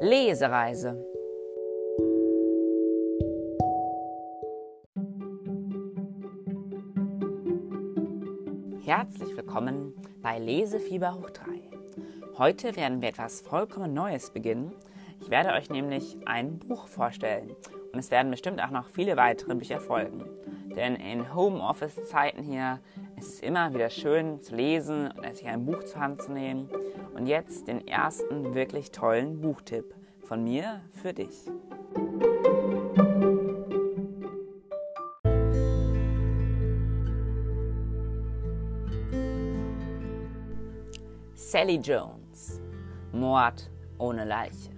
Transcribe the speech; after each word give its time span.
Lesereise. 0.00 1.04
Herzlich 8.84 9.36
willkommen 9.36 9.92
bei 10.22 10.38
Lesefieber 10.38 11.14
hoch 11.14 11.30
3. 11.30 11.44
Heute 12.38 12.76
werden 12.76 13.02
wir 13.02 13.08
etwas 13.08 13.40
vollkommen 13.40 13.92
Neues 13.92 14.30
beginnen. 14.30 14.72
Ich 15.20 15.30
werde 15.30 15.52
euch 15.52 15.68
nämlich 15.68 16.16
ein 16.26 16.60
Buch 16.60 16.86
vorstellen 16.86 17.56
und 17.92 17.98
es 17.98 18.12
werden 18.12 18.30
bestimmt 18.30 18.62
auch 18.62 18.70
noch 18.70 18.86
viele 18.86 19.16
weitere 19.16 19.56
Bücher 19.56 19.80
folgen. 19.80 20.24
Denn 20.76 20.94
in 20.94 21.34
Homeoffice-Zeiten 21.34 22.44
hier 22.44 22.78
ist 23.16 23.34
es 23.34 23.40
immer 23.40 23.74
wieder 23.74 23.90
schön 23.90 24.40
zu 24.42 24.54
lesen 24.54 25.10
und 25.10 25.36
sich 25.36 25.48
ein 25.48 25.66
Buch 25.66 25.82
zur 25.82 26.00
Hand 26.00 26.22
zu 26.22 26.30
nehmen. 26.30 26.70
Und 27.14 27.26
jetzt 27.26 27.66
den 27.66 27.86
ersten 27.88 28.54
wirklich 28.54 28.92
tollen 28.92 29.40
Buchtipp 29.40 29.92
von 30.28 30.44
mir 30.44 30.82
für 30.92 31.14
dich. 31.14 31.46
Sally 41.34 41.76
Jones 41.76 42.60
Mord 43.12 43.70
ohne 43.96 44.26
Leiche. 44.26 44.70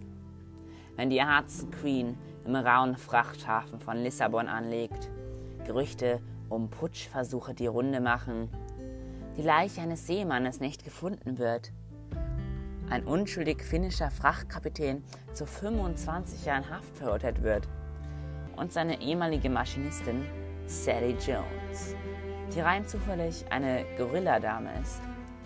Wenn 0.95 1.11
die 1.11 1.21
Herzenqueen 1.21 2.17
im 2.45 2.55
rauen 2.55 2.97
Frachthafen 2.97 3.81
von 3.81 3.97
Lissabon 3.99 4.47
anlegt, 4.47 5.11
Gerüchte 5.67 6.21
um 6.49 6.71
Putschversuche 6.71 7.55
die 7.55 7.67
Runde 7.67 8.01
machen, 8.01 8.49
die 9.37 9.43
Leiche 9.43 9.81
eines 9.81 10.07
Seemannes 10.07 10.61
nicht 10.61 10.85
gefunden 10.85 11.39
wird, 11.39 11.73
ein 12.91 13.05
unschuldig 13.05 13.63
finnischer 13.63 14.11
Frachtkapitän 14.11 15.05
zu 15.33 15.47
25 15.47 16.45
Jahren 16.45 16.69
Haft 16.69 16.97
verurteilt 16.99 17.43
wird 17.43 17.69
und 18.57 18.73
seine 18.73 19.01
ehemalige 19.01 19.49
Maschinistin 19.49 20.27
Sally 20.67 21.17
Jones, 21.25 21.95
die 22.55 22.61
rein 22.61 22.87
zufällig 22.87 23.45
eine 23.51 23.85
Gorilladame 23.97 24.71
ist, 24.83 25.01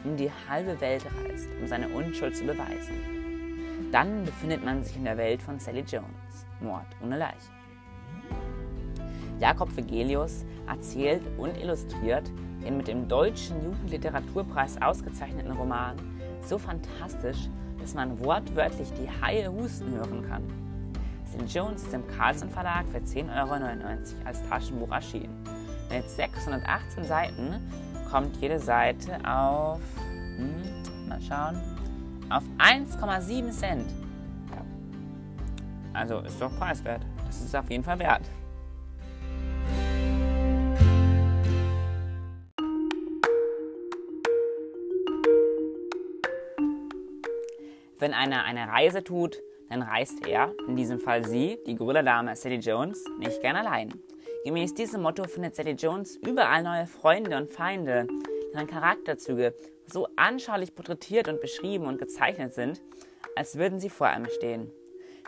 um 0.04 0.16
die 0.16 0.30
halbe 0.48 0.80
Welt 0.80 1.04
reist, 1.04 1.48
um 1.60 1.66
seine 1.66 1.88
Unschuld 1.88 2.34
zu 2.34 2.44
beweisen. 2.44 3.90
Dann 3.92 4.24
befindet 4.24 4.64
man 4.64 4.82
sich 4.82 4.96
in 4.96 5.04
der 5.04 5.18
Welt 5.18 5.42
von 5.42 5.58
Sally 5.58 5.84
Jones, 5.86 6.46
Mord 6.60 6.86
ohne 7.02 7.18
Leiche. 7.18 7.52
Jakob 9.38 9.76
Vegelius 9.76 10.46
erzählt 10.66 11.22
und 11.36 11.58
illustriert 11.58 12.30
den 12.64 12.78
mit 12.78 12.88
dem 12.88 13.06
Deutschen 13.06 13.62
Jugendliteraturpreis 13.62 14.80
ausgezeichneten 14.80 15.52
Roman 15.52 16.13
so 16.48 16.58
fantastisch, 16.58 17.48
dass 17.80 17.94
man 17.94 18.18
wortwörtlich 18.24 18.88
die 18.92 19.08
Haie 19.22 19.50
husten 19.52 19.92
hören 19.92 20.26
kann. 20.28 20.42
St. 21.26 21.52
Jones 21.52 21.82
ist 21.82 21.94
im 21.94 22.06
Carlson 22.06 22.50
Verlag 22.50 22.86
für 22.88 22.98
10,99 22.98 23.30
Euro 23.30 23.52
als 24.24 24.48
Taschenbuch 24.48 24.90
erschienen. 24.90 25.44
Mit 25.90 26.08
618 26.08 27.04
Seiten 27.04 27.60
kommt 28.10 28.36
jede 28.36 28.58
Seite 28.58 29.18
auf, 29.28 29.80
hm, 30.36 31.08
mal 31.08 31.20
schauen, 31.20 31.60
auf 32.30 32.44
1,7 32.58 33.50
Cent. 33.50 33.86
Also 35.92 36.18
ist 36.20 36.40
doch 36.40 36.56
preiswert. 36.58 37.02
Das 37.26 37.40
ist 37.40 37.54
auf 37.54 37.70
jeden 37.70 37.84
Fall 37.84 37.98
wert. 37.98 38.22
Wenn 48.04 48.12
einer 48.12 48.44
eine 48.44 48.68
Reise 48.68 49.02
tut, 49.02 49.40
dann 49.70 49.80
reist 49.80 50.26
er, 50.26 50.52
in 50.68 50.76
diesem 50.76 50.98
Fall 50.98 51.24
sie, 51.24 51.58
die 51.66 51.74
Gorilla-Dame 51.74 52.36
Sally 52.36 52.56
Jones, 52.56 53.02
nicht 53.18 53.40
gern 53.40 53.56
allein. 53.56 53.94
Gemäß 54.44 54.74
diesem 54.74 55.00
Motto 55.00 55.24
findet 55.24 55.56
Sally 55.56 55.70
Jones 55.70 56.16
überall 56.16 56.62
neue 56.62 56.86
Freunde 56.86 57.34
und 57.34 57.50
Feinde, 57.50 58.06
deren 58.52 58.66
Charakterzüge 58.66 59.54
so 59.86 60.06
anschaulich 60.16 60.74
porträtiert 60.74 61.28
und 61.28 61.40
beschrieben 61.40 61.86
und 61.86 61.96
gezeichnet 61.96 62.52
sind, 62.52 62.82
als 63.36 63.56
würden 63.56 63.80
sie 63.80 63.88
vor 63.88 64.08
einem 64.08 64.28
stehen. 64.28 64.70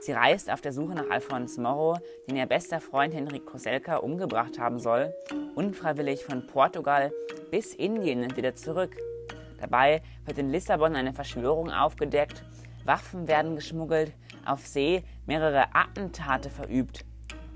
Sie 0.02 0.12
reist 0.12 0.52
auf 0.52 0.60
der 0.60 0.74
Suche 0.74 0.96
nach 0.96 1.08
Alphonse 1.08 1.58
Morrow, 1.58 1.96
den 2.28 2.36
ihr 2.36 2.44
bester 2.44 2.82
Freund 2.82 3.14
Henrik 3.14 3.46
Koselka 3.46 3.96
umgebracht 3.96 4.58
haben 4.58 4.80
soll, 4.80 5.14
unfreiwillig 5.54 6.26
von 6.26 6.46
Portugal 6.46 7.10
bis 7.50 7.72
Indien 7.72 8.22
und 8.22 8.36
wieder 8.36 8.54
zurück. 8.54 8.90
Dabei 9.62 10.02
wird 10.26 10.36
in 10.36 10.50
Lissabon 10.50 10.94
eine 10.94 11.14
Verschwörung 11.14 11.70
aufgedeckt 11.70 12.44
Waffen 12.86 13.28
werden 13.28 13.56
geschmuggelt, 13.56 14.12
auf 14.44 14.66
See 14.66 15.02
mehrere 15.26 15.74
Attentate 15.74 16.50
verübt 16.50 17.04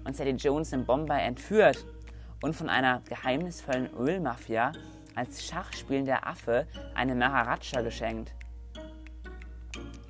und 0.04 0.16
Sally 0.16 0.32
Jones 0.32 0.72
in 0.72 0.84
Bombay 0.84 1.22
entführt 1.22 1.84
und 2.42 2.54
von 2.54 2.68
einer 2.68 3.02
geheimnisvollen 3.08 3.90
Ölmafia 3.98 4.72
als 5.14 5.46
schachspielender 5.46 6.26
Affe 6.26 6.66
eine 6.94 7.14
Maharaja 7.14 7.82
geschenkt. 7.82 8.32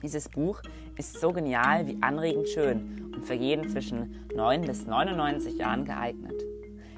Dieses 0.03 0.28
Buch 0.28 0.62
ist 0.97 1.20
so 1.20 1.32
genial 1.32 1.87
wie 1.87 1.98
anregend 2.00 2.48
schön 2.48 3.12
und 3.14 3.26
für 3.26 3.34
jeden 3.34 3.69
zwischen 3.69 4.28
9 4.34 4.62
bis 4.62 4.87
99 4.87 5.58
Jahren 5.58 5.84
geeignet. 5.84 6.42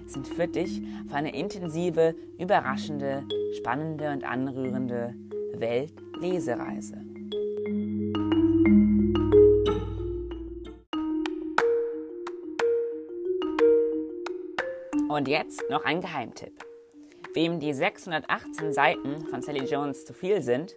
Es 0.07 0.13
sind 0.13 0.29
für 0.29 0.47
dich 0.47 0.83
für 1.09 1.17
eine 1.17 1.35
intensive, 1.35 2.15
überraschende, 2.39 3.25
spannende 3.57 4.13
und 4.13 4.25
anrührende 4.25 5.15
Weltlesereise. 5.55 7.12
Und 15.13 15.29
jetzt 15.29 15.69
noch 15.69 15.85
ein 15.85 16.01
Geheimtipp. 16.01 16.65
Wem 17.35 17.61
die 17.61 17.75
618 17.75 18.73
Seiten 18.73 19.27
von 19.27 19.43
Sally 19.43 19.67
Jones 19.67 20.07
zu 20.07 20.15
viel 20.15 20.41
sind, 20.41 20.75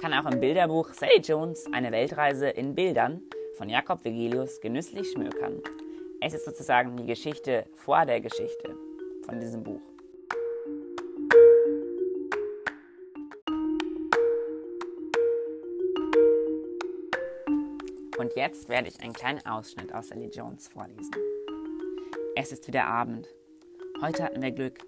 kann 0.00 0.14
auch 0.14 0.24
im 0.24 0.40
Bilderbuch 0.40 0.94
Sally 0.94 1.20
Jones 1.20 1.66
eine 1.70 1.92
Weltreise 1.92 2.48
in 2.48 2.74
Bildern 2.74 3.20
von 3.58 3.68
Jakob 3.68 4.02
Vigilius 4.02 4.62
genüsslich 4.62 5.10
schmökern. 5.10 5.60
Es 6.22 6.32
ist 6.32 6.46
sozusagen 6.46 6.96
die 6.96 7.04
Geschichte 7.04 7.66
vor 7.74 8.06
der 8.06 8.22
Geschichte 8.22 8.74
von 9.26 9.38
diesem 9.38 9.62
Buch. 9.62 9.82
Und 18.16 18.34
jetzt 18.34 18.70
werde 18.70 18.88
ich 18.88 18.98
einen 19.02 19.12
kleinen 19.12 19.44
Ausschnitt 19.44 19.92
aus 19.92 20.08
Sally 20.08 20.30
Jones 20.32 20.68
vorlesen. 20.68 21.12
Es 22.34 22.50
ist 22.50 22.66
wieder 22.66 22.86
Abend 22.86 23.28
Heute 24.00 24.24
hatten 24.24 24.42
wir 24.42 24.50
Glück, 24.50 24.80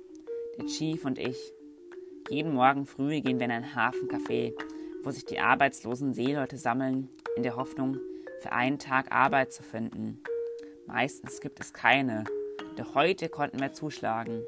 der 0.58 0.66
Chief 0.66 1.04
und 1.04 1.18
ich. 1.18 1.38
Jeden 2.28 2.52
Morgen 2.52 2.86
früh 2.86 3.20
gehen 3.20 3.38
wir 3.38 3.46
in 3.46 3.52
ein 3.52 3.74
Hafencafé, 3.74 4.52
wo 5.04 5.10
sich 5.10 5.24
die 5.24 5.38
arbeitslosen 5.38 6.12
Seeleute 6.12 6.58
sammeln, 6.58 7.08
in 7.36 7.44
der 7.44 7.56
Hoffnung, 7.56 7.98
für 8.42 8.52
einen 8.52 8.78
Tag 8.78 9.12
Arbeit 9.12 9.52
zu 9.52 9.62
finden. 9.62 10.22
Meistens 10.86 11.40
gibt 11.40 11.60
es 11.60 11.72
keine, 11.72 12.24
doch 12.76 12.94
heute 12.94 13.28
konnten 13.28 13.60
wir 13.60 13.72
zuschlagen. 13.72 14.42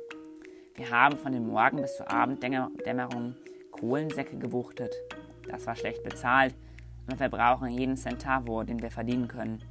Wir 0.75 0.90
haben 0.90 1.16
von 1.19 1.32
dem 1.32 1.46
Morgen 1.46 1.80
bis 1.80 1.96
zur 1.96 2.10
Abenddämmerung 2.10 3.36
Kohlensäcke 3.70 4.38
gewuchtet. 4.38 4.92
Das 5.48 5.66
war 5.66 5.76
schlecht 5.76 6.02
bezahlt, 6.02 6.54
aber 7.06 7.20
wir 7.20 7.28
brauchen 7.28 7.70
jeden 7.70 7.96
Centavo, 7.96 8.64
den 8.64 8.82
wir 8.82 8.90
verdienen 8.90 9.28
können. 9.28 9.62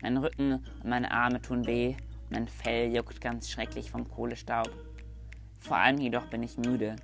Mein 0.00 0.16
Rücken 0.16 0.54
und 0.82 0.88
meine 0.88 1.10
Arme 1.12 1.40
tun 1.40 1.66
weh 1.66 1.94
mein 2.32 2.48
Fell 2.48 2.94
juckt 2.94 3.20
ganz 3.20 3.50
schrecklich 3.50 3.90
vom 3.90 4.08
Kohlestaub. 4.08 4.70
Vor 5.58 5.76
allem 5.76 5.98
jedoch 5.98 6.26
bin 6.26 6.42
ich 6.42 6.56
müde. 6.56 6.96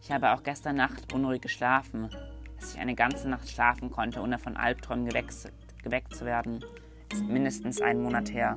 Ich 0.00 0.12
habe 0.12 0.32
auch 0.32 0.44
gestern 0.44 0.76
Nacht 0.76 1.12
unruhig 1.12 1.42
geschlafen. 1.42 2.08
Dass 2.58 2.74
ich 2.74 2.80
eine 2.80 2.94
ganze 2.94 3.28
Nacht 3.28 3.48
schlafen 3.48 3.90
konnte, 3.90 4.20
ohne 4.20 4.38
von 4.38 4.56
Albträumen 4.56 5.06
geweckt, 5.06 6.14
zu 6.14 6.24
werden, 6.24 6.64
ist 7.12 7.24
mindestens 7.24 7.80
einen 7.80 8.02
Monat 8.02 8.32
her. 8.32 8.56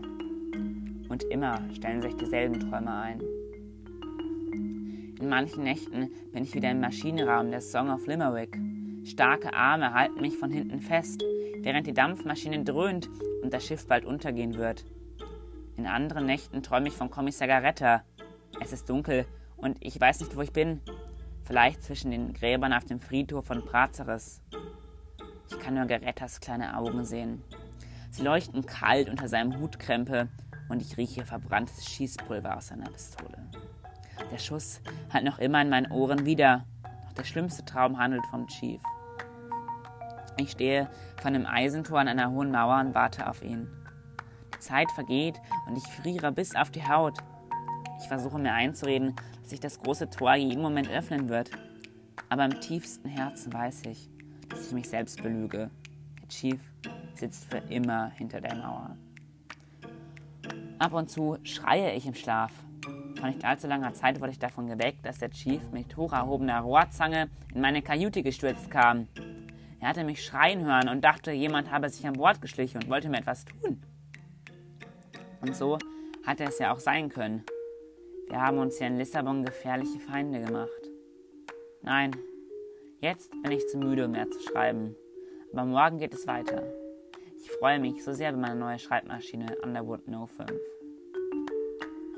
Und 1.09 1.23
immer 1.29 1.61
stellen 1.73 2.01
sich 2.01 2.15
dieselben 2.15 2.59
Träume 2.59 2.93
ein. 2.93 3.21
In 5.19 5.29
manchen 5.29 5.63
Nächten 5.63 6.09
bin 6.31 6.43
ich 6.43 6.53
wieder 6.55 6.71
im 6.71 6.81
Maschinenraum 6.81 7.51
der 7.51 7.61
Song 7.61 7.91
of 7.91 8.07
Limerick. 8.07 8.57
Starke 9.03 9.53
Arme 9.53 9.93
halten 9.93 10.21
mich 10.21 10.37
von 10.37 10.51
hinten 10.51 10.79
fest, 10.81 11.23
während 11.61 11.85
die 11.85 11.93
Dampfmaschine 11.93 12.63
dröhnt 12.63 13.09
und 13.43 13.53
das 13.53 13.65
Schiff 13.65 13.87
bald 13.87 14.05
untergehen 14.05 14.55
wird. 14.55 14.85
In 15.81 15.87
anderen 15.87 16.27
Nächten 16.27 16.61
träume 16.61 16.89
ich 16.89 16.93
von 16.93 17.09
Kommissar 17.09 17.47
Garetta. 17.47 18.03
Es 18.59 18.71
ist 18.71 18.87
dunkel 18.87 19.25
und 19.57 19.77
ich 19.79 19.99
weiß 19.99 20.19
nicht, 20.19 20.35
wo 20.35 20.41
ich 20.41 20.53
bin. 20.53 20.79
Vielleicht 21.43 21.81
zwischen 21.81 22.11
den 22.11 22.33
Gräbern 22.33 22.71
auf 22.71 22.85
dem 22.85 22.99
Friedhof 22.99 23.47
von 23.47 23.65
Prazeres. 23.65 24.43
Ich 25.49 25.57
kann 25.57 25.73
nur 25.73 25.87
Garettas 25.87 26.39
kleine 26.39 26.77
Augen 26.77 27.03
sehen. 27.03 27.41
Sie 28.11 28.21
leuchten 28.21 28.63
kalt 28.63 29.09
unter 29.09 29.27
seinem 29.27 29.59
Hutkrempe 29.59 30.27
und 30.69 30.83
ich 30.83 30.97
rieche 30.97 31.25
verbranntes 31.25 31.83
Schießpulver 31.89 32.57
aus 32.57 32.67
seiner 32.67 32.91
Pistole. 32.91 33.49
Der 34.31 34.37
Schuss 34.37 34.81
hat 35.09 35.23
noch 35.23 35.39
immer 35.39 35.63
in 35.63 35.69
meinen 35.69 35.91
Ohren 35.91 36.27
wieder. 36.27 36.63
Doch 37.07 37.13
der 37.13 37.23
schlimmste 37.23 37.65
Traum 37.65 37.97
handelt 37.97 38.27
vom 38.27 38.45
Chief. 38.45 38.83
Ich 40.37 40.51
stehe 40.51 40.91
vor 41.17 41.29
einem 41.29 41.47
Eisentor 41.47 42.01
an 42.01 42.07
einer 42.07 42.29
hohen 42.29 42.51
Mauer 42.51 42.81
und 42.81 42.93
warte 42.93 43.27
auf 43.27 43.41
ihn. 43.41 43.80
Zeit 44.61 44.91
vergeht 44.91 45.41
und 45.67 45.77
ich 45.77 45.83
friere 45.83 46.31
bis 46.31 46.55
auf 46.55 46.71
die 46.71 46.87
Haut. 46.87 47.17
Ich 47.99 48.07
versuche 48.07 48.39
mir 48.39 48.53
einzureden, 48.53 49.15
dass 49.41 49.49
sich 49.49 49.59
das 49.59 49.79
große 49.79 50.09
Tor 50.09 50.35
jeden 50.35 50.61
Moment 50.61 50.89
öffnen 50.89 51.29
wird. 51.29 51.51
Aber 52.29 52.45
im 52.45 52.61
tiefsten 52.61 53.09
Herzen 53.09 53.53
weiß 53.53 53.83
ich, 53.85 54.09
dass 54.49 54.67
ich 54.67 54.73
mich 54.73 54.89
selbst 54.89 55.21
belüge. 55.21 55.69
Der 56.21 56.27
Chief 56.29 56.59
sitzt 57.13 57.45
für 57.45 57.57
immer 57.57 58.09
hinter 58.11 58.41
der 58.41 58.55
Mauer. 58.55 58.95
Ab 60.79 60.93
und 60.93 61.09
zu 61.09 61.37
schreie 61.43 61.93
ich 61.93 62.07
im 62.07 62.15
Schlaf. 62.15 62.51
Vor 63.19 63.29
nicht 63.29 63.45
allzu 63.45 63.67
langer 63.67 63.93
Zeit 63.93 64.19
wurde 64.19 64.31
ich 64.31 64.39
davon 64.39 64.65
geweckt, 64.65 65.05
dass 65.05 65.19
der 65.19 65.29
Chief 65.29 65.61
mit 65.71 65.95
hocherhobener 65.95 66.61
Rohrzange 66.61 67.29
in 67.53 67.61
meine 67.61 67.83
Kajüte 67.83 68.23
gestürzt 68.23 68.71
kam. 68.71 69.07
Er 69.79 69.89
hatte 69.89 70.03
mich 70.03 70.25
schreien 70.25 70.65
hören 70.65 70.89
und 70.89 71.03
dachte, 71.03 71.31
jemand 71.31 71.69
habe 71.69 71.89
sich 71.89 72.07
an 72.07 72.13
Bord 72.13 72.41
geschlichen 72.41 72.77
und 72.77 72.89
wollte 72.89 73.09
mir 73.09 73.17
etwas 73.17 73.45
tun. 73.45 73.81
Und 75.41 75.55
so 75.55 75.77
hatte 76.23 76.43
es 76.43 76.59
ja 76.59 76.73
auch 76.73 76.79
sein 76.79 77.09
können. 77.09 77.43
Wir 78.27 78.41
haben 78.41 78.59
uns 78.59 78.77
hier 78.77 78.87
in 78.87 78.97
Lissabon 78.97 79.43
gefährliche 79.43 79.99
Feinde 79.99 80.39
gemacht. 80.39 80.89
Nein, 81.81 82.15
jetzt 82.99 83.31
bin 83.41 83.51
ich 83.51 83.67
zu 83.67 83.77
müde, 83.77 84.05
um 84.05 84.11
mehr 84.11 84.29
zu 84.29 84.39
schreiben. 84.39 84.95
Aber 85.51 85.65
morgen 85.65 85.97
geht 85.97 86.13
es 86.13 86.27
weiter. 86.27 86.63
Ich 87.37 87.51
freue 87.51 87.79
mich 87.79 88.03
so 88.03 88.13
sehr 88.13 88.29
über 88.29 88.39
meine 88.39 88.59
neue 88.59 88.79
Schreibmaschine 88.79 89.57
Underwood 89.63 90.07
No 90.07 90.27
5. 90.27 90.51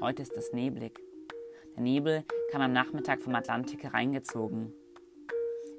Heute 0.01 0.21
ist 0.21 0.33
es 0.33 0.51
neblig. 0.51 0.99
Der 1.75 1.81
Nebel 1.81 2.25
kam 2.51 2.61
am 2.61 2.73
Nachmittag 2.73 3.21
vom 3.21 3.33
Atlantik 3.33 3.83
hereingezogen. 3.83 4.73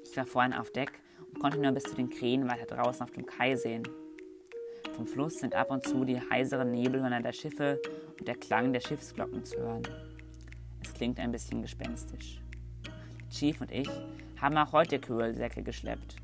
Ich 0.03 0.17
war 0.17 0.25
vorhin 0.25 0.53
auf 0.53 0.71
Deck 0.71 0.99
und 1.27 1.39
konnte 1.39 1.61
nur 1.61 1.71
bis 1.71 1.83
zu 1.83 1.95
den 1.95 2.09
Krähen 2.09 2.49
weiter 2.49 2.65
draußen 2.65 3.03
auf 3.03 3.11
dem 3.11 3.25
Kai 3.25 3.55
sehen. 3.55 3.83
Vom 4.93 5.07
Fluss 5.07 5.39
sind 5.39 5.55
ab 5.55 5.71
und 5.71 5.83
zu 5.83 6.05
die 6.05 6.19
heiseren 6.29 6.71
Nebelhörner 6.71 7.21
der 7.21 7.33
Schiffe 7.33 7.81
und 8.19 8.27
der 8.27 8.35
Klang 8.35 8.71
der 8.73 8.79
Schiffsglocken 8.79 9.43
zu 9.43 9.57
hören. 9.57 9.83
Es 10.83 10.93
klingt 10.93 11.19
ein 11.19 11.31
bisschen 11.31 11.61
gespenstisch. 11.61 12.41
Chief 13.29 13.59
und 13.59 13.71
ich 13.71 13.89
haben 14.39 14.57
auch 14.57 14.71
heute 14.71 14.99
Kühlsäcke 14.99 15.63
geschleppt. 15.63 16.17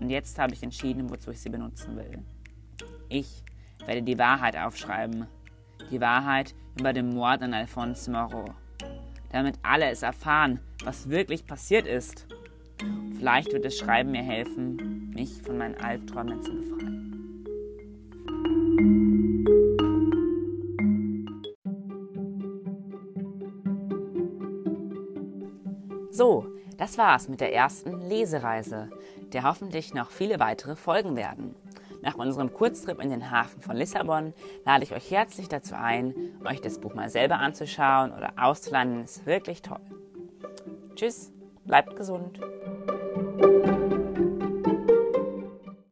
Und 0.00 0.10
jetzt 0.10 0.38
habe 0.38 0.54
ich 0.54 0.62
entschieden, 0.62 1.10
wozu 1.10 1.30
ich 1.30 1.40
sie 1.40 1.48
benutzen 1.48 1.96
will. 1.96 2.22
Ich 3.08 3.42
werde 3.86 4.02
die 4.02 4.18
Wahrheit 4.18 4.56
aufschreiben. 4.56 5.26
Die 5.90 6.00
Wahrheit 6.00 6.54
über 6.78 6.92
den 6.92 7.10
Mord 7.10 7.42
an 7.42 7.54
Alphonse 7.54 8.10
Moreau. 8.10 8.54
Damit 9.32 9.58
alle 9.62 9.90
es 9.90 10.02
erfahren, 10.02 10.60
was 10.84 11.08
wirklich 11.08 11.46
passiert 11.46 11.86
ist. 11.86 12.26
Vielleicht 13.16 13.52
wird 13.52 13.64
das 13.64 13.76
Schreiben 13.76 14.12
mir 14.12 14.22
helfen, 14.22 15.10
mich 15.14 15.42
von 15.42 15.58
meinen 15.58 15.76
Albträumen 15.76 16.42
zu 16.42 16.54
befreien. 16.54 16.79
So, 26.20 26.44
das 26.76 26.98
war's 26.98 27.30
mit 27.30 27.40
der 27.40 27.54
ersten 27.54 27.98
Lesereise, 28.06 28.90
der 29.32 29.44
hoffentlich 29.44 29.94
noch 29.94 30.10
viele 30.10 30.38
weitere 30.38 30.76
folgen 30.76 31.16
werden. 31.16 31.54
Nach 32.02 32.14
unserem 32.16 32.52
Kurztrip 32.52 33.00
in 33.00 33.08
den 33.08 33.30
Hafen 33.30 33.62
von 33.62 33.74
Lissabon 33.74 34.34
lade 34.66 34.84
ich 34.84 34.92
euch 34.92 35.10
herzlich 35.10 35.48
dazu 35.48 35.74
ein, 35.76 36.14
euch 36.44 36.60
das 36.60 36.78
Buch 36.78 36.92
mal 36.92 37.08
selber 37.08 37.38
anzuschauen 37.38 38.12
oder 38.12 38.34
auszuleihen. 38.36 39.00
Es 39.00 39.16
ist 39.16 39.24
wirklich 39.24 39.62
toll. 39.62 39.80
Tschüss, 40.94 41.32
bleibt 41.64 41.96
gesund. 41.96 42.38